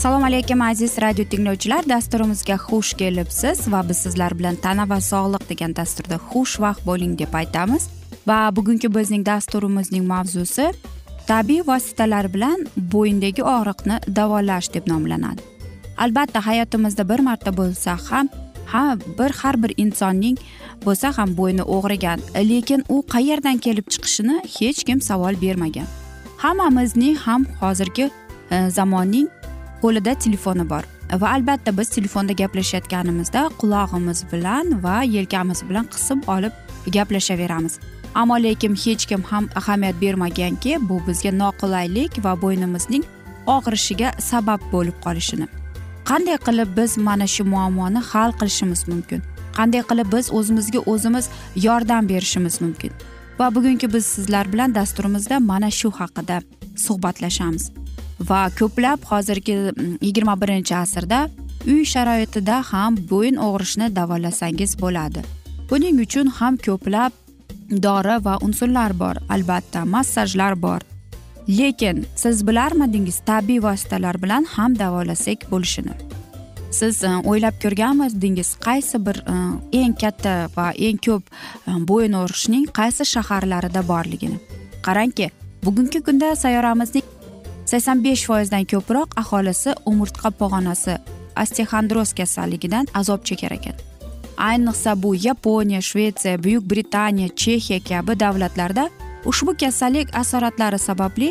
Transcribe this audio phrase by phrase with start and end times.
[0.00, 1.84] assalomu alaykum aziz radio tinglovchilar.
[1.88, 7.34] Dasturimizga xush kelibsiz va biz sizlar bilan tana va sog'liq degan dasturda xushvaqt bo'ling deb
[7.40, 7.82] aytamiz.
[8.28, 10.70] Va bugungi bizning dasturimizning mavzusi
[11.28, 15.42] tabiiy vositalar bilan bo'yindagi og'riqni davolash deb nomlanadi.
[16.04, 18.30] Albatta hayotimizda bir marta bo'lsa ham
[18.72, 18.84] ha
[19.18, 20.38] bir har bir insonning
[20.86, 25.88] bo'lsa ham bo'yni og'rigan lekin u qayerdan kelib chiqishini hech kim savol bermagan.
[26.38, 28.10] Hammamizning ham hozirgi
[28.50, 29.28] e, zamonning
[29.82, 30.84] qo'lida telefoni bor.
[31.20, 36.52] Va albatta biz telefonda gaplashayotganimizda qulog'imiz bilan va yelkamiz bilan qisib olib
[36.94, 37.78] gaplashaveramiz.
[38.14, 43.04] Ammo lekin hech kim ham ahamiyat bermaganki bu bizga noqulaylik va bo'ynimizning
[43.46, 45.46] og'rishiga sabab bo'lib qolishini.
[46.10, 49.22] Qanday qilib biz mana shu muammoni hal qilishimiz mumkin?
[49.58, 51.28] Qanday qilib biz o'zimizga o'zimiz
[51.66, 52.92] yordam berishimiz mumkin?
[53.38, 56.42] Va bugungi biz sizlar bilan dasturimizda mana shu haqida
[56.76, 57.70] suhbatlashamiz.
[58.28, 61.28] Va ko'plab hozirgi mm, yigirma birinchi asrda
[61.66, 65.24] uy sharoitida ham bo'yin og'rishini davolasangiz bo'ladi.
[65.70, 67.12] Buning uchun ham ko'plab
[67.86, 70.80] dori va unsurlar bor albatta massajlar bor.
[71.48, 75.94] Lekin siz bilarmidingiz tabiiy vositalar bilan ham davolasak bo'lishini.
[76.70, 79.36] Siz e, o'ylab ko'rganmidingiz qaysi bir e,
[79.80, 81.22] eng katta va eng ko'p
[81.66, 84.38] e, bo'yin og'rishning qaysi shaharlarida borligini.
[84.86, 85.30] Qarangki
[85.64, 87.19] bugungi kunda sayyoramizning
[87.70, 90.94] sakson besh foizdan ko'proq aholisi umurtqa pog'onasi
[91.42, 93.76] osteoxondroz kasalligidan azob chekar ekan.
[94.48, 98.84] Ayniqsa bu yaponiya shvetsiya buyuk britaniya chexiya kabi davlatlarda
[99.30, 101.28] ushbu kasallik asoratlari sababli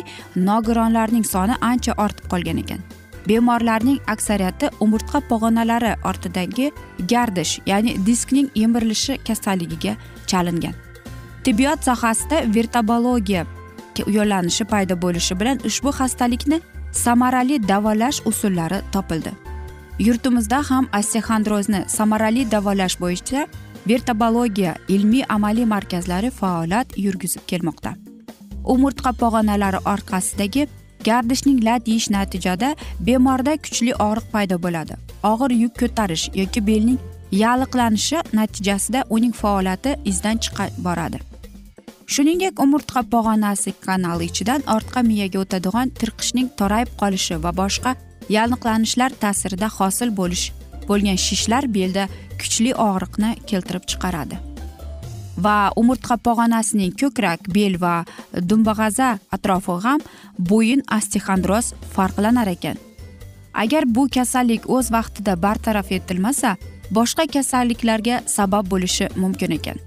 [0.48, 2.80] nogironlarning soni ancha ortib qolgan ekan.
[3.28, 6.72] Bemorlarning aksariyati umurtqa pog'onalari ortidagi
[7.12, 9.96] gardish ya'ni diskning yemirilishi kasalligiga
[10.26, 10.74] chalingan.
[11.44, 13.46] Tibbiyot sohasida vertobologiya
[14.06, 16.60] yo'llanishi paydo bo'lishi bilan ushbu xastalikni
[16.92, 19.32] samarali davolash usullari topildi.
[19.98, 23.46] Yurtimizda ham osteoxondrozni samarali davolash bo'yicha
[23.88, 27.94] vertobologiya ilmiy amaliy markazlari faoliyat yurgizib kelmoqda.
[28.64, 30.68] Umurtqa pog'onalari orqasidagi
[31.04, 32.74] gardishning lat yeyish natijada
[33.06, 34.94] bemorda kuchli og'riq paydo bo'ladi.
[35.32, 36.98] Og'ir yuk ko'tarish yoki belning
[37.32, 41.29] yalliqlanishi natijasida uning faoliyati izdan chiqa boradi.
[42.14, 47.90] Shuningdek umurtqa pog'onasi kanali ichidan ortqa miyaga o'tadigan tirqishning torayib qolishi va boshqa
[48.36, 50.44] yalliqlanishlar ta'sirida hosil bo'lish
[50.88, 52.04] bo'lgan shishlar belda
[52.40, 54.36] kuchli og'riqni keltirib chiqaradi.
[55.44, 57.94] Va umurtqa pog'onasining ko'krak bel va
[58.48, 60.00] dumbag'aza atrofi ham
[60.50, 62.76] bo'yin osteoxondroz farqlanar ekan.
[63.62, 66.50] Agar bu kasallik o'z vaqtida bartaraf etilmasa
[66.98, 69.78] boshqa kasalliklarga sabab bo'lishi mumkin ekan.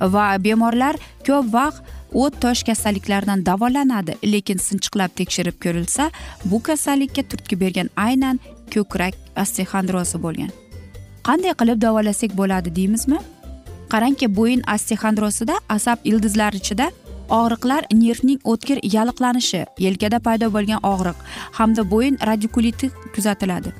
[0.00, 0.96] Va bemorlar
[1.26, 4.16] ko'p vaqt o't tosh kasalliklaridan davolanadi.
[4.22, 6.10] Lekin sinchiqlab tekshirib ko'rilsa
[6.44, 8.40] bu kasallikka turtki bergan aynan
[8.74, 10.50] ko'krak osteoxondrozi bo'lgan.
[11.26, 13.18] Qanday qilib davolasak bo'ladi deymizmi?
[13.92, 16.90] Qarangki bo'yin osteoxondrozida asab ildizlari ichida
[17.38, 21.18] og'riqlar nervning o'tkir yalliqlanishi yelkada paydo bo'lgan og'riq
[21.58, 23.72] hamda bo'yin radikuliti kuzatiladi.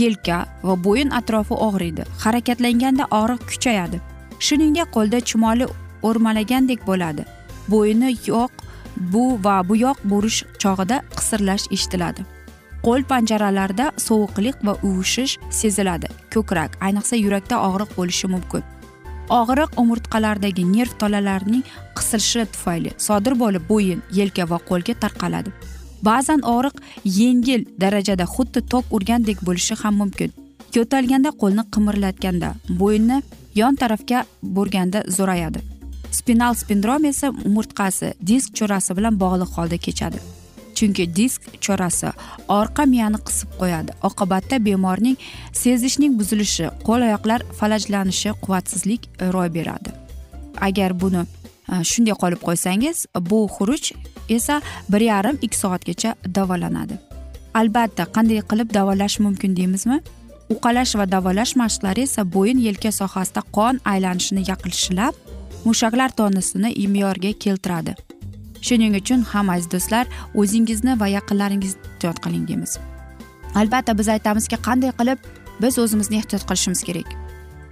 [0.00, 4.00] Yelka va bo'yin atrofi og'riydi harakatlanganda og'riq kuchayadi.
[4.46, 5.66] Shuningdek qo'lda chumoli
[6.08, 7.22] o'rmalagandek bo'ladi.
[7.72, 8.52] Bo'yni yoq
[9.12, 12.26] bu va bu yoq burish chog'ida qisirlash eshitiladi.
[12.86, 16.08] Qo'l panjaralarida sovuqlik va uvushish seziladi.
[16.34, 18.62] Ko'krak ayniqsa yurakda og'riq bo'lishi mumkin.
[19.40, 21.64] Og'riq umurtqalardagi nerv tolalarining
[21.98, 25.50] qisilishi tufayli sodir bo'lib bo'yin yelka va qo'lga tarqaladi.
[26.08, 26.76] Ba'zan og'riq
[27.20, 30.30] yengil darajada xuddi tok urgandek bo'lishi ham mumkin.
[30.76, 32.48] Yo'talganda qo'lni qimirlatganda
[32.80, 33.18] bo'yinni
[33.54, 35.60] yon tarafga burganda zo'rayadi.
[36.10, 40.20] Spinal sindrom esa umurtqasi disk cho'rasi bilan bog'liq holda kechadi.
[40.74, 42.12] Chunki disk cho'rasi
[42.48, 43.92] orqa miyani qisib qo'yadi.
[44.08, 45.16] Oqibatda bemorning
[45.62, 49.90] sezishning buzilishi qo'l oyoqlar falajlanishi quvvatsizlik e, ro'y beradi.
[50.68, 51.22] Agar buni
[51.72, 53.92] e, shunday qolib qo'ysangiz bu xuruj
[54.36, 54.62] esa
[54.92, 56.98] bir yarim ikki soatgacha davolanadi.
[57.54, 60.00] Albatta qanday qilib davolash mumkin deymizmi?
[60.54, 65.14] Uqalash va davolash mashqlari esa bo'yin yelka sohasida qon aylanishini yaxshilab
[65.64, 67.94] mushaklar tonusini me'yorga keltiradi.
[68.66, 70.06] Shuning uchun ham aziz do'stlar
[70.40, 72.78] o'zingizni va yaqinlaringizni ehtiyot qiling deymiz.
[73.60, 75.18] Albatta biz aytamizki qanday qilib
[75.62, 77.08] biz o'zimizni ehtiyot qilishimiz kerak?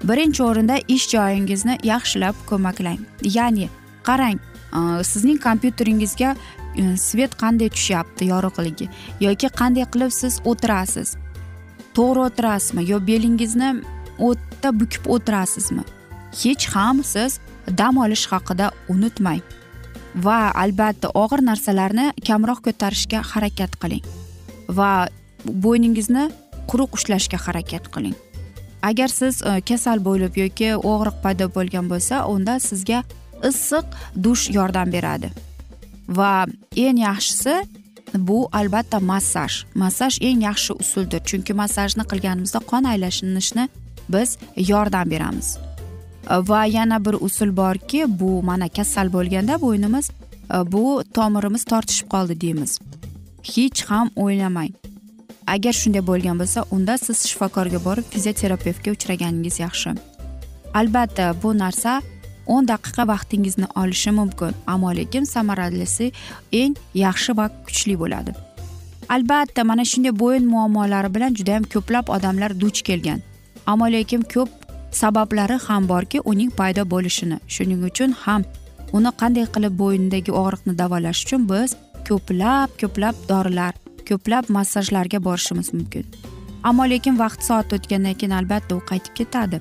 [0.09, 3.01] Birinchi o'rinda ish joyingizni yaxshilab ko'maklang.
[3.37, 3.69] Ya'ni
[4.09, 4.39] qarang
[4.79, 6.31] e, sizning kompyuteringizga
[6.77, 8.87] e, svet qanday tushyapti yorug'ligi
[9.27, 11.17] yoki qanday qilib siz o'tirasiz?
[11.99, 13.71] To'g'ri o'tirasizmi yo belingizni
[14.29, 15.85] o'tda bukib o'tirasizmi?
[16.43, 17.41] Hech ham siz
[17.81, 19.43] dam olish haqida unutmang.
[20.27, 24.05] Va albatta og'ir narsalarni kamroq ko'tarishga harakat qiling.
[24.79, 24.93] Va
[25.65, 26.25] bo'yningizni
[26.71, 28.17] quruq ushlashga harakat qiling.
[28.83, 33.03] Agar siz e, kasal bo'lib yoki og'riq paydo bo'lgan bo'lsa unda sizga
[33.51, 33.87] issiq
[34.25, 35.31] dush yordam beradi.
[36.19, 36.47] Va
[36.85, 37.55] eng yaxshisi
[38.15, 39.65] bu albatta massaj.
[39.75, 43.69] Massaj eng yaxshi usuldir chunki massajni qilganimizda qon aylanishini
[44.09, 45.59] biz yordam beramiz.
[46.31, 50.11] Va yana bir usul borki bu mana kasal bo'lganda bo'ynimiz
[50.73, 52.79] bu tomirimiz tortishib qoldi deymiz.
[53.43, 54.73] Hech ham o'ylamang
[55.47, 59.91] agar shunday bo'lgan bo'lsa unda siz shifokorga borib fizioterapevtga uchraganingiz yaxshi.
[60.75, 62.03] Albatta bu narsa
[62.55, 64.53] o'n daqiqa vaqtingizni olishi mumkin.
[64.67, 66.13] Ammo lekin samaralisi
[66.53, 66.75] eng
[67.05, 68.33] yaxshi va kuchli bo'ladi.
[69.15, 73.21] Albatta mana shunday bo'yin muammolari bilan judayam ko'plab odamlar duch kelgan.
[73.67, 74.49] Ammo lekin ko'p
[75.01, 78.45] sabablari ham borki uning paydo bo'lishini shuning uchun ham
[78.97, 81.77] uni qanday qilib bo'yindagi og'riqni davolash uchun biz
[82.09, 83.75] ko'plab ko'plab dorilar
[84.09, 86.05] ko'plab massajlarga borishimiz mumkin.
[86.69, 89.59] Ammo lekin vaqt soat o'tgandan keyin albatta u qaytib ketadi.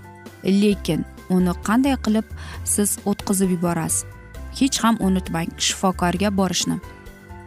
[0.61, 1.05] Lekin
[1.35, 2.27] uni qanday qilib
[2.63, 4.05] siz o'tkazib yuborasiz?
[4.59, 6.79] Hech ham unutmang shifokorga borishni.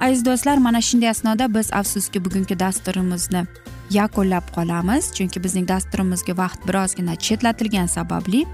[0.01, 3.43] Aziz do'stlar mana shunday asnoda biz afsuski bugungi dasturimizni
[3.91, 8.45] yakunlab qolamiz chunki bizning dasturimizga vaqt birozgina chetlatilgani sababli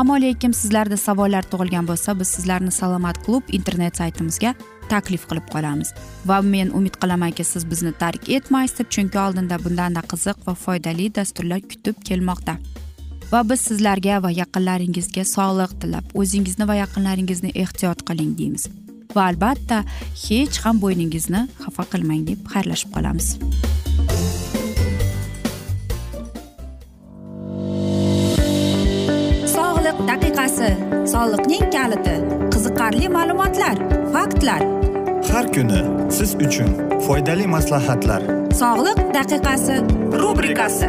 [0.00, 4.54] ammo lekin sizlarda savollar tug'ilgan bo'lsa biz sizlarni salomat klub internet saytimizga
[4.88, 5.92] taklif qilib qolamiz.
[6.26, 11.14] Va men umid qilamanki siz bizni tark etmaysiz deb chunki oldinda bundanda qiziq va foydali
[11.14, 12.56] dasturlar kutib kelmoqda.
[13.32, 18.68] Va biz sizlarga va yaqinlaringizga sog'lik tilab o'zingizni va yaqinlaringizni ehtiyot qiling deymiz.
[19.16, 19.82] Va albatta
[20.26, 23.28] hech ham bo'yningizni xafa qilmang deb xayrlashib qolamiz.
[30.06, 30.68] Daqiqasi
[31.12, 32.14] soliqning kaliti
[32.52, 33.76] qiziqarli ma'lumotlar
[34.14, 34.62] faktlar.
[35.30, 35.80] Har kuni
[36.18, 36.70] siz uchun
[37.06, 38.22] foydali maslahatlar.
[38.62, 39.76] Sog'liq daqiqasi
[40.22, 40.88] rubrikasi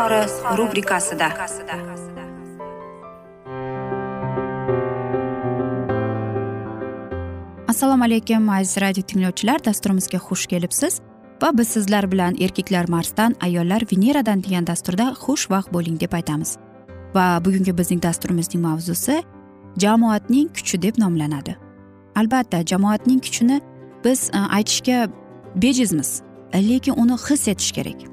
[0.00, 1.28] izhori rubrikasida.
[7.68, 9.64] Assalomu alaykum aziz radio tinglovchilar.
[9.64, 11.00] Dasturimizga xush kelibsiz.
[11.42, 16.56] Va biz sizlar bilan erkaklar marsdan ayollar veneradan degan dasturda xushvaqt bo'ling deb aytamiz.
[17.14, 19.22] Va bugungi bizning dasturimizning mavzusi
[19.78, 21.56] jamoatning kuchi deb nomlanadi.
[22.16, 23.60] Albatta jamoatning kuchini
[24.04, 25.08] biz e, aytishga
[25.54, 26.22] bejizmiz
[26.54, 28.09] lekin uni his etish kerak.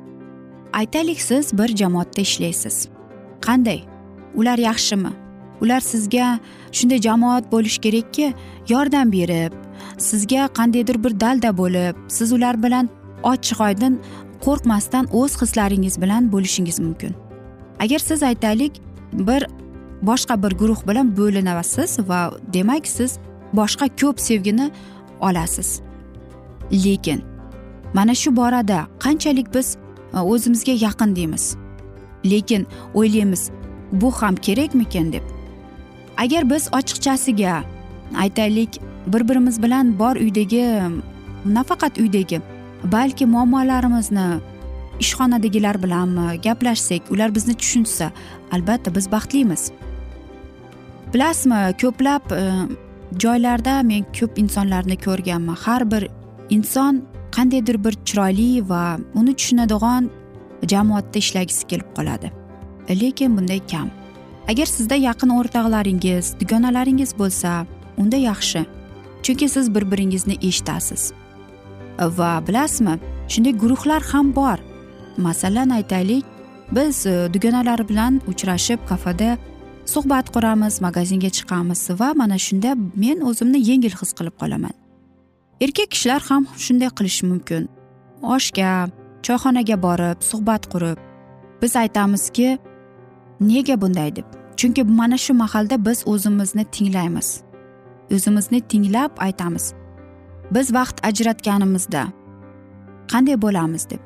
[0.74, 2.88] Aytaylik siz bir jamoatda ishlaysiz.
[3.42, 3.82] Qanday?
[4.36, 5.12] Ular yaxshimi?
[5.62, 6.40] Ular sizga
[6.72, 8.34] shunday jamoat bo'lishi kerakki
[8.70, 9.54] yordam berib
[9.98, 12.90] sizga qandaydir bir dalda bo'lib siz ular bilan
[13.24, 14.00] ochiq oydin
[14.46, 17.16] qo'rqmasdan o'z hislaringiz bilan bo'lishingiz mumkin.
[17.80, 18.82] Agar siz aytaylik
[19.14, 19.48] bir
[20.02, 23.18] boshqa bir guruh bilan bo'linasiz va demak siz
[23.54, 24.72] boshqa ko'p sevgini
[25.20, 25.82] olasiz.
[26.72, 27.22] Lekin
[27.94, 29.78] mana shu borada qanchalik biz
[30.14, 31.56] Э, o'zimizga yaqin deymiz.
[32.26, 33.52] Lekin o'ylaymiz
[33.92, 35.24] bu ham kerakmikin deb.
[36.18, 37.64] Agar biz ochiqchasiga
[38.18, 40.82] aytaylik bir birimiz bilan bor uydagi
[41.46, 42.42] nafaqat uydagi
[42.84, 44.40] balki muammolarimizni
[45.00, 48.12] ishxonadagilar bilanmi gaplashsak ular bizni tushunsa
[48.52, 49.72] albatta biz baxtlimiz.
[51.14, 52.42] Bilasizmi ko'plab e,
[53.20, 55.56] joylarda men ko'p insonlarni ko'rganman.
[55.56, 56.10] Har bir
[56.50, 57.04] inson
[57.36, 60.10] qandaydir bir chiroyli va uni tushunadigan
[60.72, 62.32] jamoatda ishlagisi kelib qoladi.
[62.90, 63.92] Lekin bunday kam.
[64.48, 67.66] Agar sizda yaqin o'rtoqlaringiz dugonalaringiz bo'lsa
[67.98, 68.66] unda yaxshi.
[69.24, 71.12] Chunki siz bir biringizni eshitasiz.
[72.00, 74.58] Va bilasizmi shunday guruhlar ham bor.
[75.18, 76.26] Masalan aytaylik
[76.72, 79.38] biz e, dugonalar bilan uchrashib kafeda
[79.86, 84.87] suhbat quramiz magazinga chiqamiz va mana shunda men o'zimni yengil his qilib qolaman.
[85.62, 87.70] Erkak kishilar ham shunday qilishi mumkin.
[88.22, 88.90] Oshga
[89.26, 90.98] choyxonaga borib suhbat qurib.
[91.62, 92.60] Biz aytamizki
[93.40, 94.16] nega bunday?
[94.16, 94.26] deb.
[94.58, 97.42] Chunki mana shu mahalda biz o'zimizni tinglaymiz.
[98.12, 99.74] O'zimizni tinglab aytamiz.
[100.52, 102.04] Biz vaqt ajratganimizda
[103.12, 104.04] qanday bo'lamiz deb.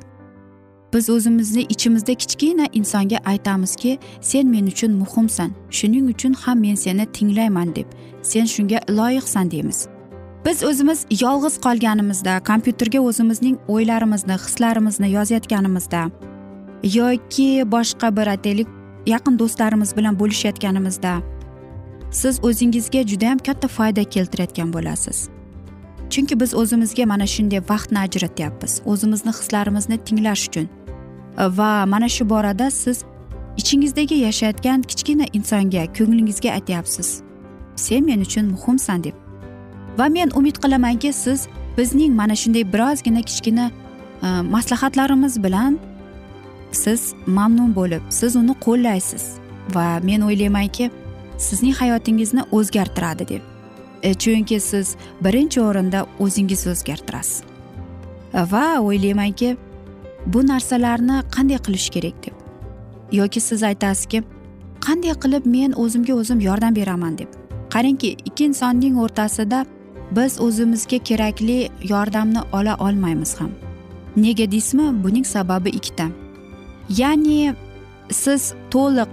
[0.94, 7.06] Biz o'zimizni ichimizda kichkina insonga aytamizki sen men uchun muhimsan shuning uchun ham men seni
[7.06, 7.88] tinglayman deb.
[8.22, 9.88] Sen shunga loyiqsan deymiz.
[10.46, 16.02] Biz o'zimiz yolg'iz qolganimizda kompyuterga o'zimizning o'ylarimizni hislarimizni yozayotganimizda
[16.84, 18.68] yoki boshqa bir aytaylik
[19.06, 21.14] yaqin do'stlarimiz bilan bo'lishayotganimizda
[22.12, 25.30] siz o'zingizga judayam katta foyda keltirayotgan bo'lasiz.
[26.10, 30.68] Chunki biz o'zimizga mana shunday vaqtni ajratyapmiz o'zimizni hislarimizni tinglash uchun.
[31.38, 33.04] Va mana shu borada siz
[33.58, 37.10] ichingizdagi yashayotgan kichkina insonga ko'nglingizga aytyapsiz
[37.76, 39.21] sen men uchun muhimsan deb
[39.98, 43.72] va men umid qilamanki siz bizning mana shunday birozgina kichkina
[44.24, 45.80] e, maslahatlarimiz bilan
[46.72, 49.24] siz mamnun bo'lib siz uni qo'llaysiz.
[49.76, 50.92] Va men o'ylaymanki
[51.38, 53.42] sizning hayotingizni o'zgartiradi deb.
[54.04, 57.44] E, chunki siz birinchi o'rinda o'zingizni o'zgartirasiz.
[58.34, 59.58] Va o'ylaymanki
[60.26, 62.36] bu narsalarni qanday qilish kerak deb.
[63.12, 64.24] Yoki siz aytasizki
[64.86, 67.30] qanday qilib men o'zimga o'zim yordam beraman deb.
[67.74, 69.66] Qarangki ikki insonning o'rtasida
[70.12, 73.52] biz o'zimizga kerakli yordamni ola olmaymiz ham.
[74.18, 75.04] Nega deysizmi?
[75.04, 76.08] Buning sababi ikkita.
[76.90, 77.56] Ya'ni
[78.12, 79.12] siz to'liq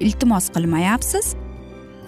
[0.00, 1.34] iltimos qilmayapsiz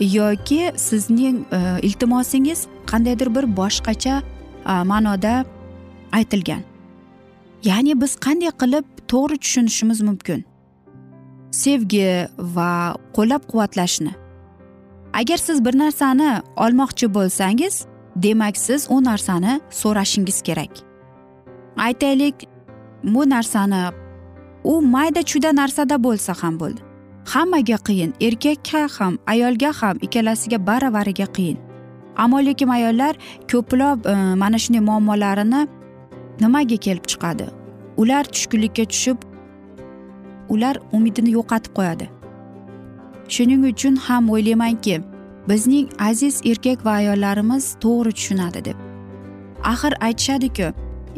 [0.00, 4.22] yoki sizning e, iltimosingiz qandaydir bir boshqacha
[4.66, 5.44] e, ma'noda
[6.12, 6.62] aytilgan.
[7.64, 10.44] Ya'ni biz qanday qilib to'g'ri tushunishimiz mumkin?
[11.50, 14.24] Sevgi va qo'llab quvvatlashni
[15.14, 20.70] agar siz bir narsani olmoqchi bo'lsangiz demak siz u narsani so'rashingiz kerak.
[21.76, 22.34] Aytaylik
[23.04, 23.82] bu narsani
[24.64, 26.80] u mayda chuyda narsada bo'lsa ham bo'ldi.
[27.24, 31.58] Hammaga qiyin erkakka ham ayolga ham ikkalasiga baravariga qiyin.
[32.16, 33.16] Ammo lekin ayollar
[33.52, 35.68] ko'plab e, mana shunday muammolarini
[36.40, 37.46] nimaga kelib chiqadi?
[37.96, 39.18] Ular tushkunlikka tushib
[40.48, 42.06] ular umidini yo'qotib qo'yadi.
[43.28, 45.00] Shuning uchun ham o'ylaymanki
[45.48, 48.76] bizning aziz erkak va ayollarimiz to'g'ri tushunadi deb.
[49.72, 50.68] Axir aytishadiku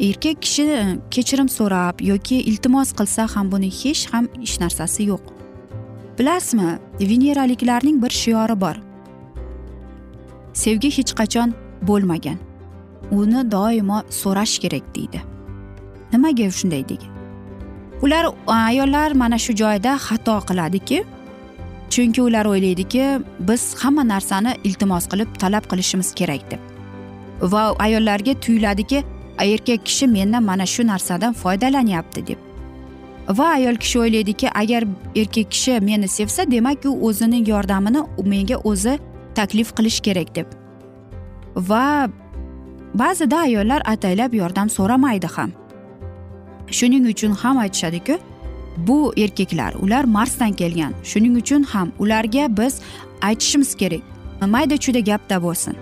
[0.07, 0.67] erkak kishi
[1.11, 5.23] kechirim so'rab yoki iltimos qilsa ham buni hech ham hech narsasi yo'q.
[6.19, 6.69] Bilasizmi
[7.09, 8.75] veneraliklarning bir shiori bor.
[10.53, 11.53] Sevgi hech qachon
[11.89, 12.37] bo'lmagan.
[13.11, 15.21] Uni doimo so'rash kerak deydi.
[16.13, 17.17] Nimaga shunday degan
[18.01, 20.97] ular ayollar mana shu joyda xato qiladiki
[21.89, 23.03] chunki ular o'ylaydiki
[23.39, 26.59] biz hamma narsani iltimos qilib talab qilishimiz kerak deb.
[27.41, 29.03] Va ayollarga tuyuladiki
[29.37, 32.39] erkak kishi mendan mana shu narsadan foydalanyapti deb.
[33.29, 34.83] Va ayol kishi o'ylaydiki agar
[35.15, 38.99] erkak kishi meni sevsa demak u o'zining yordamini menga o'zi
[39.35, 40.47] taklif qilish kerak deb.
[41.55, 42.09] Va
[42.93, 45.51] ba'zida ayollar ataylab yordam so'ramaydi ham.
[46.77, 48.19] Shuning uchun ham aytishadiku
[48.77, 50.93] bu erkaklar ular marsdan kelgan.
[51.03, 52.79] Shuning uchun ham ularga biz
[53.21, 54.01] aytishimiz kerak
[54.45, 55.75] mayda chuyda gapda bo'lsin.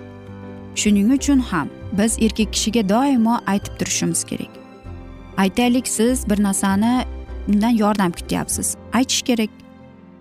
[0.74, 4.50] Shuning uchun ham biz erkak kishiga doimo aytib turishimiz kerak.
[5.36, 7.04] Aytaylik siz bir narsani
[7.48, 8.76] undan yordam kutyapsiz.
[8.92, 9.50] Aytish kerak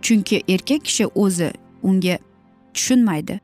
[0.01, 1.53] chunki erkak kishi o'zi
[1.83, 2.17] unga
[2.73, 3.39] tushunmaydi.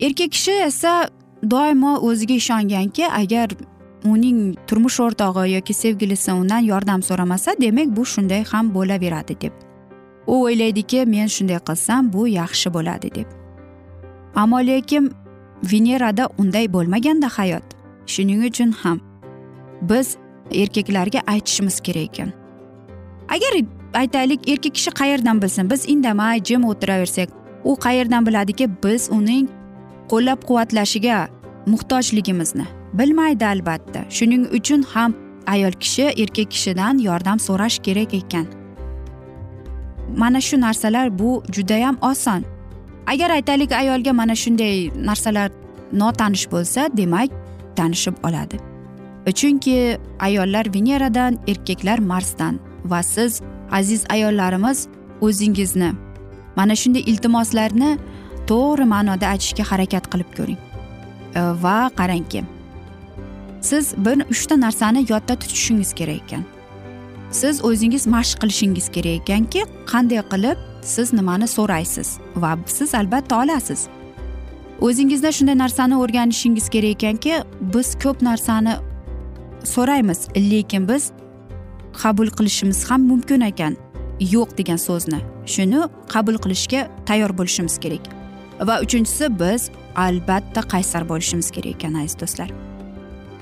[0.00, 1.08] Erkak kishi esa
[1.50, 3.50] doimo o'ziga ishonganki agar
[4.04, 9.52] uning turmush o'rtog'i yoki sevgilisi undan yordam so'ramasa demak bu shunday ham bo'laveradi deb.
[10.26, 13.28] U o'ylaydiki men shunday qilsam bu yaxshi bo'ladi deb.
[14.34, 15.12] Ammo lekin
[15.72, 17.66] venerada unday bo'lmaganda hayot.
[18.06, 19.00] Shuning uchun ham
[19.82, 20.16] biz
[20.52, 22.32] erkaklarga aytishimiz kerak ekan.
[23.28, 23.52] Agar
[23.94, 25.70] aytaylik erkak kishi qayerdan bilsin?
[25.70, 27.28] Biz indamay jim o'tiraversak
[27.64, 29.48] u qayerdan biladiki biz uning
[30.08, 31.28] qo'llab quvvatlashiga
[31.66, 34.04] muhtojligimizni bilmaydi albatta.
[34.10, 35.14] Shuning uchun ham
[35.46, 38.46] ayol kishi erkak kishidan yordam so'rash kerak ekan.
[40.16, 42.44] Mana shu narsalar bu judayam oson.
[43.06, 45.50] Agar aytaylik ayolga mana shunday narsalar
[45.92, 47.30] notanish bo'lsa demak
[47.76, 48.56] tanishib oladi.
[49.38, 52.60] Chunki ayollar veneradan erkaklar marsdan.
[52.84, 53.40] Va siz
[53.72, 54.88] aziz ayollarimiz
[55.20, 55.92] o'zingizni
[56.56, 57.98] mana shunday iltimoslarni
[58.46, 60.60] to'g'ri ma'noda aytishga harakat qilib ko'ring.
[61.64, 62.53] Va qarangki
[63.64, 66.44] siz bir uchta narsani yodda tutishingiz kerak ekan.
[67.30, 73.80] Siz o'zingiz mashq qilishingiz kerak ekanki qanday qilib siz nimani so'raysiz va siz albatta olasiz.
[74.80, 77.34] O'zingizda shunday narsani o'rganishingiz kerak ekanki
[77.74, 78.74] biz ko'p narsani
[79.74, 81.12] so'raymiz lekin biz
[82.02, 83.76] qabul qilishimiz ham mumkin ekan
[84.34, 85.20] yo'q degan so'zni.
[85.46, 85.80] Shuni
[86.14, 88.04] qabul qilishga tayyor bo'lishimiz kerak.
[88.68, 92.63] Va uchinchisi biz albatta qaysar bo'lishimiz kerak ekan aziz do'stlar.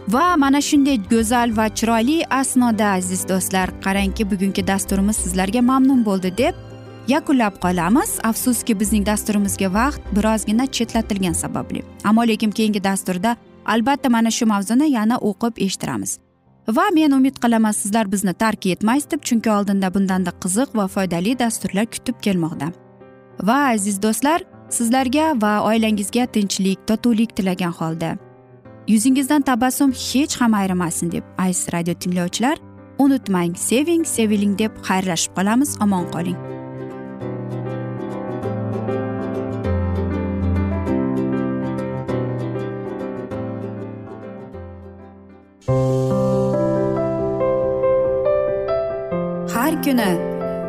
[0.09, 6.37] Va mana shunday go'zal va chiroyli asnoda aziz do'stlar qarangki bugungi dasturimiz sizlarga mamnun bo'ldi
[6.39, 6.55] deb
[7.09, 8.19] yakunlab qolamiz.
[8.23, 11.83] Afsuski bizning dasturimizga vaqt birozgina chetlatilgani sababli.
[12.05, 13.37] Ammo lekin keyingi dasturda
[13.67, 16.19] albatta mana shu mavzuni yana o'qib eshittiramiz.
[16.69, 21.39] Va men umid qilaman sizlar bizni tark etmaysiz deb chunki oldinda bundanda qiziq va foydali
[21.39, 22.73] dasturlar kutib kelmoqda.
[23.43, 28.19] Va aziz do'stlar sizlarga va oilangizga tinchlik totuvlik tilagan holda
[28.89, 32.59] yuzingizdan tabassum hech ham ayrimasin deb aziz radio tinglovchilar
[32.99, 35.77] unutmang seving seviling deb xayrlashib qolamiz.
[35.85, 36.39] Omon qoling.
[49.55, 50.11] Har kuni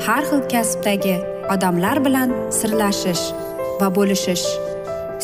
[0.06, 1.18] har xil kasbdagi
[1.54, 3.26] odamlar bilan sirlashish
[3.82, 4.48] va bo'lishish.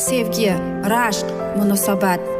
[0.08, 0.52] Sevgi
[0.92, 2.39] rashq munosabat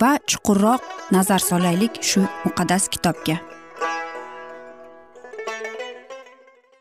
[0.00, 3.36] va chuqurroq nazar solaylik shu muqaddas kitobga.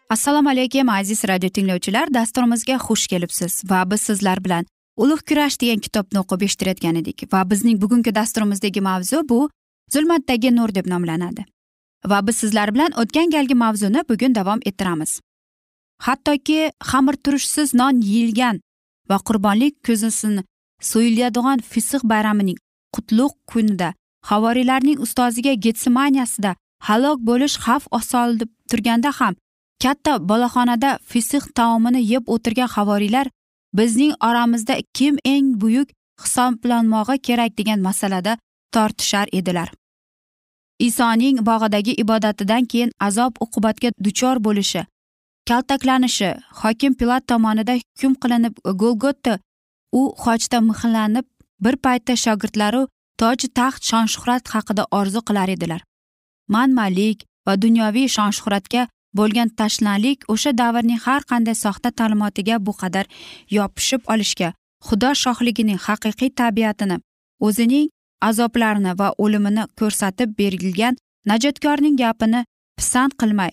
[0.10, 2.14] Assalomu alaykum aziz radio tinglovchilar.
[2.14, 4.66] Dasturimizga xush kelibsiz va biz sizlar bilan
[4.98, 9.50] ulug' kurash degan kitobni o'qib eshittirayotgan edik va bizning bugungi dasturimizdagi mavzu bu
[9.94, 11.46] zulmatdagi nur deb nomlanadi.
[12.12, 15.20] Va biz sizlar bilan o'tgan galgi mavzuni bugun davom ettiramiz.
[16.06, 18.60] Hattoki xamir turishsiz non yeyilgan
[19.10, 20.44] va qurbonlik ko'zasini
[20.92, 22.58] so'yiladigan fisq bayramining
[22.96, 23.94] qutlug' kunida
[24.30, 26.56] havoriylarning ustoziga getsemaniyasida
[26.88, 29.34] halok bo'lish xavf solib turganda ham
[29.84, 33.28] katta boloxonada fisq taomini yeb o'tirgan havoriylar
[33.78, 35.90] bizning oramizda kim eng buyuk
[36.24, 38.38] hisoblanmog'i kerak degan masalada
[38.74, 39.70] tortishar edilar.
[40.80, 44.82] Isoning bog'idagi ibodatidan keyin azob uqubatga duchor bo'lishi
[45.50, 46.30] kaltaklanishi
[46.62, 49.34] hokim pilat tomonidan hukm qilinib golgota
[50.00, 51.26] u xochda mixlanib
[51.64, 52.82] bir paytda shogirdlari
[53.22, 55.82] toj taxt shon shuhrat haqida orzu qilar edilar.
[56.54, 63.06] Manmalik va dunyoviy shon shuhratga bo'lgan tashnalik o'sha davrning har qanday soxta ta'limotiga bu qadar
[63.58, 64.50] yopishib olishga
[64.88, 66.98] xudo shohligining haqiqiy tabiatini
[67.48, 67.88] o'zining
[68.30, 70.98] azoblarini va o'limini ko'rsatib berilgan
[71.32, 72.42] najotkorning gapini
[72.78, 73.52] pisand qilmay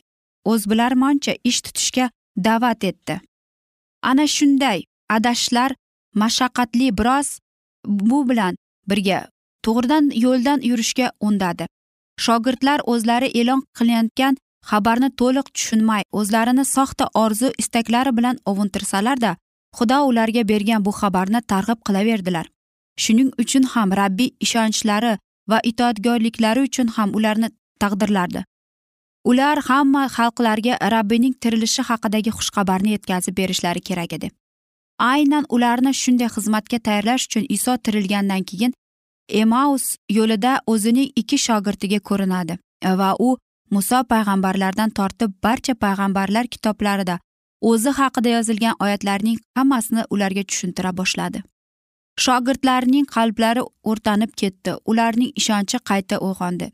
[0.51, 2.07] o'zbilarmoncha ish tutishga
[2.47, 3.21] da'vat etdi.
[4.11, 4.79] Ana shunday
[5.17, 5.71] adashishlar
[6.23, 7.29] mashaqqatli biroz
[7.87, 8.57] bu bilan
[8.91, 9.29] birga
[9.65, 11.67] to'g'ridan yo'ldan yurishga undadi.
[12.25, 14.37] Shogirdlar o'zlari e'lon qilayotgan
[14.71, 19.37] xabarni to'liq tushunmay o'zlarini soxta orzu istaklari bilan ovuntirsalarda
[19.79, 22.47] xudo ularga bergan bu xabarni targ'ib qilaverdilar.
[23.03, 25.13] Shuning uchun ham rabbiy ishonchlari
[25.51, 27.49] va itoatgorliklari uchun ham ularni
[27.83, 28.45] taqdirlardi.
[29.31, 34.31] Ular hamma xalqlarga rabbiyning tirilishi haqidagi xushxabarni yetkazib berishlari kerak edi.
[35.09, 38.73] Aynan ularni shunday xizmatga tayyorlash uchun iso tirilgandan keyin
[39.43, 39.85] emaus
[40.19, 42.59] yo'lida o'zining ikki shogirdiga ko'rinadi
[43.01, 43.31] va u
[43.75, 47.19] muso payg'ambarlardan tortib barcha payg'ambarlar kitoblarida
[47.61, 51.43] o'zi haqida yozilgan oyatlarning hammasini ularga tushuntira boshladi.
[52.25, 56.71] Shogirdlarning qalblari o'rtanib ketdi ularning ishonchi qayta uyg'ondi.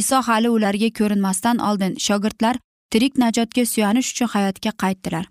[0.00, 2.56] Iso hali ularga ko'rinmasdan oldin shogirdlar
[2.90, 5.24] tirik najotga suyanish uchun hayotga qaytdilar.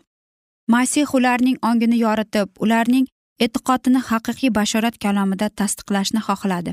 [0.75, 3.05] Masih ularning ongini yoritib ularning
[3.45, 6.71] e'tiqodini haqiqiy bashorat kalomida tasdiqlashni xohladi.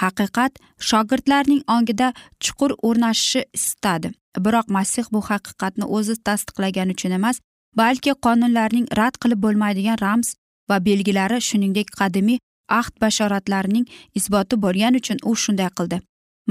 [0.00, 0.52] Haqiqat
[0.88, 2.08] shogirdlarning ongida
[2.44, 4.08] chuqur o'rnashishi istadi.
[4.44, 7.36] Biroq masih bu haqiqatni o'zi tasdiqlagani uchun emas
[7.80, 10.28] balki qonunlarning rad qilib bo'lmaydigan ramz
[10.70, 12.38] va belgilari shuningdek qadimiy
[12.80, 13.86] ahd bashoratlarining
[14.18, 15.98] isboti bo'lgani uchun u shunday qildi.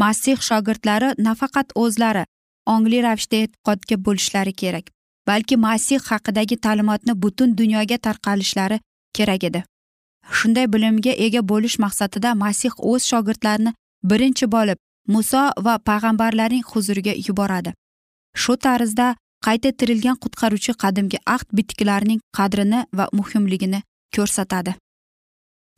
[0.01, 2.23] Masih shogirdlari nafaqat o'zlari
[2.73, 4.92] ongli ravishda e'tiqodga bo'lishlari kerak.
[5.27, 8.79] Balki masih haqidagi ta'limotni butun dunyoga tarqalishlari
[9.13, 9.63] kerak edi.
[10.31, 13.71] Shunday bilimga ega bo'lish maqsadida masih o'z shogirdlarini
[14.03, 17.73] birinchi bo'lib muso va payg'ambarlarning huzuriga yuboradi.
[18.41, 19.07] Shu tarzda
[19.45, 23.79] qayta tirilgan qutqaruvchi qadimgi ahd bitiklarining qadrini va muhimligini
[24.15, 24.75] ko'rsatadi.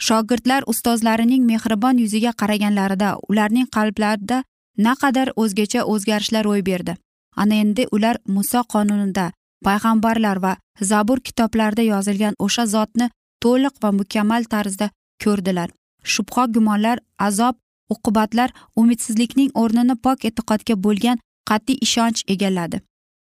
[0.08, 4.44] Shogirdlar ustozlarining mehribon yuziga qaraganlarida ularning qalblarida
[4.88, 6.96] naqadar o'zgacha o'zgarishlar ro'y berdi.
[7.42, 9.26] Ana endi ular muso qonunida
[9.68, 10.54] payg'ambarlar va
[10.92, 13.10] zabur kitoblarida yozilgan o'sha zotni
[13.44, 14.90] to'liq va mukammal tarzda
[15.24, 15.70] ko'rdilar.
[16.14, 17.56] Shubha gumonlar azob
[17.94, 18.50] uqubatlar
[18.82, 21.18] umidsizlikning o'rnini pok e'tiqodga bo'lgan
[21.50, 22.82] qat'iy ishonch egalladi.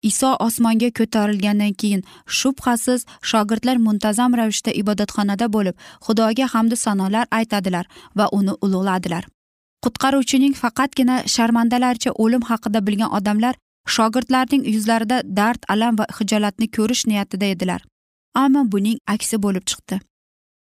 [0.09, 2.01] Iso osmonga ko'tarilgandan keyin
[2.39, 7.85] shubhasiz shogirdlar muntazam ravishda ibodatxonada bo'lib xudoga hamdu sanolar aytadilar
[8.17, 9.23] va uni ulug'ladilar.
[9.83, 17.45] Qutqaruvchining faqatgina sharmandalarcha o'lim haqida bilgan odamlar shogirdlarning yuzlarida dard alam va hijolatni ko'rish niyatida
[17.45, 17.81] edilar.
[18.35, 19.99] Ammo buning aksi bo'lib chiqdi.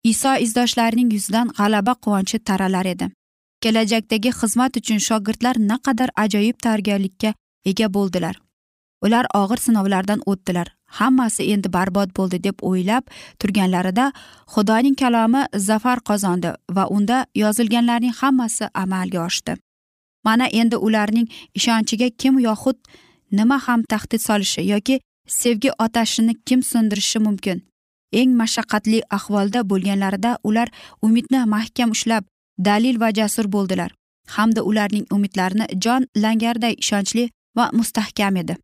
[0.04, 3.10] Iso izdoshlarining yuzidan g'alaba quvonchi taralar edi.
[3.62, 7.34] Kelajakdagi xizmat uchun shogirdlar naqadar ajoyib tayyorgarlikka
[7.66, 8.36] ega bo'ldilar.
[9.06, 10.68] Ular og'ir sinovlardan o'tdilar.
[11.00, 13.04] Hammasi endi barbod bo'ldi deb o'ylab
[13.40, 14.06] turganlarida
[14.54, 19.56] xudoning kalomi zafar qozondi va unda yozilganlarning hammasi amalga oshdi.
[20.24, 21.28] Mana endi ularning
[21.60, 22.78] ishonchiga kim yoxud
[23.32, 27.58] nima ham tahdid solishi yoki sevgi otashini kim so'ndirishi mumkin?
[28.20, 30.70] Eng mashaqqatli ahvolda bo'lganlarida ular
[31.02, 32.24] umidni mahkam ushlab
[32.68, 33.92] dalil va jasur bo'ldilar
[34.30, 38.58] hamda ularning umidlarini jon langarday ishonchli va mustahkam edi.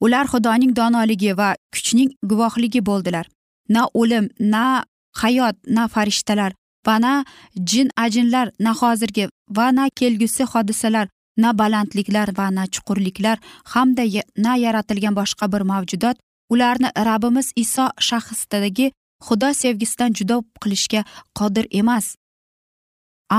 [0.00, 3.26] Ular xudoning donoligi va kuchning guvohligi bo'ldilar.
[3.68, 4.84] Na o'lim na
[5.22, 6.52] hayot na farishtalar
[6.86, 7.12] va na
[7.70, 13.38] jin ajinlar na hozirgi va na kelgusi hodisalar na balandliklar va na chuqurliklar
[13.72, 14.04] hamda
[14.44, 16.16] na yaratilgan boshqa bir mavjudot
[16.52, 18.86] ularni rabbimiz iso shaxsidagi
[19.26, 21.02] xudo sevgisidan judo qilishga
[21.38, 22.06] qodir emas.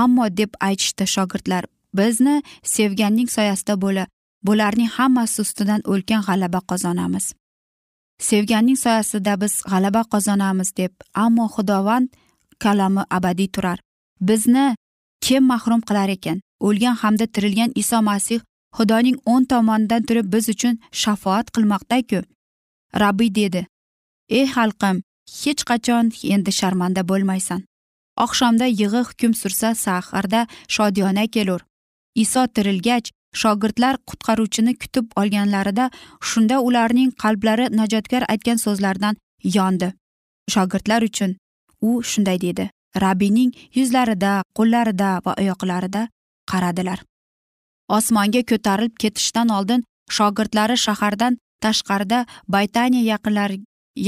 [0.02, 1.64] Ammo deb aytishdi shogirdlar
[1.98, 4.04] bizni sevganning soyasida bo'la
[4.46, 7.26] bularning hammasi ustidan ulkan g'alaba qozonamiz.
[8.28, 10.92] Sevganning soyasida biz g'alaba qozonamiz deb
[11.24, 12.08] ammo xudovand
[12.62, 13.78] kalami abadiy turar.
[14.20, 14.76] Bizni
[15.24, 16.38] kim mahrum qilar ekan?
[16.66, 18.40] O'lgan hamda tirilgan iso masih
[18.76, 22.20] xudoning o'ng tomonidan turib biz uchun shafoat qilmoqdaku
[23.02, 23.62] rabbiy dedi
[24.38, 24.96] ey xalqim
[25.42, 27.60] hech qachon endi sharmanda bo'lmaysan.
[28.24, 30.40] Oqshomda yig'i hukm sursa saharda
[30.74, 31.60] shodiyona kelur.
[32.24, 35.90] Iso tirilgach shogirdlar qutqaruvchini kutib olganlarida
[36.28, 39.14] shunda ularning qalblari najotkor aytgan so'zlardan
[39.56, 39.88] yondi.
[40.52, 41.36] Shogirdlar uchun
[41.88, 42.70] u shunday dedi
[43.04, 46.08] rabbiyning yuzlarida qo'llarida va oyoqlarida
[46.52, 46.98] qaradilar.
[47.96, 49.84] Osmonga ko'tarilib ketishdan oldin
[50.16, 52.18] shogirdlari shahardan tashqarida
[52.54, 53.58] baytaniya yaqinlari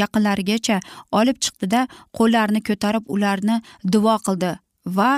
[0.00, 0.76] yaqinlarigacha
[1.20, 1.81] olib chiqdida
[2.18, 3.57] qo'llarini ko'tarib ularni
[3.94, 4.53] duo qildi
[4.98, 5.11] va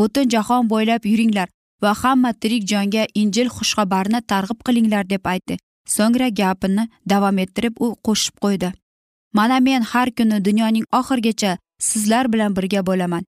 [0.00, 1.48] butun jahon bo'ylab yuringlar
[1.82, 5.58] va hamma tirik jonga injil xushxabarni targ'ib qilinglar deb aytdi.
[5.94, 8.70] So'ngra gapini davom ettirib u qo'shib qo'ydi.
[9.38, 11.52] Mana men har kuni dunyoning oxirigacha
[11.88, 13.24] sizlar bilan birga bo'laman.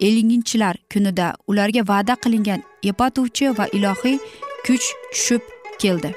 [0.00, 4.18] Elginchilar kunida ularga va'da qilingan yepatuvchi va ilohiy
[4.66, 5.42] kuch tushib
[5.78, 6.14] keldi.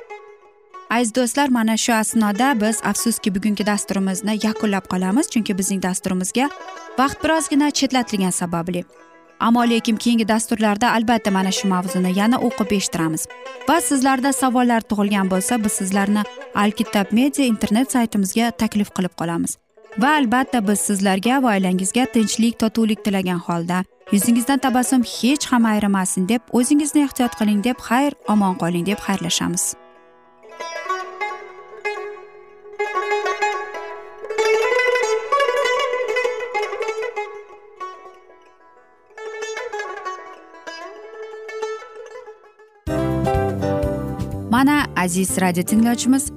[0.89, 6.49] Aziz do'stlar mana shu asnoda biz afsuski bugungi dasturimizni yakunlab qolamiz chunki bizning dasturimizga
[6.99, 8.85] vaqt birozgina chetlatilgani sababli.
[9.39, 13.27] Ammo lekin keyingi dasturlarda albatta mana shu mavzuni yana o'qib eshittiramiz.
[13.69, 16.23] Va sizlarda savollar tug'ilgan bo'lsa biz sizlarni
[16.55, 19.57] alkitab media internet saytimizga taklif qilib qolamiz.
[19.99, 26.29] Va albatta biz sizlarga va oilangizga tinchlik totuvlik tilagan holda yuzingizdan tabassum hech ham ayrimasin
[26.29, 29.73] deb o'zingizni ehtiyot qiling deb xayr omon qoling deb xayrlashamiz.
[44.51, 46.37] Mana aziz radio tinglovchimiz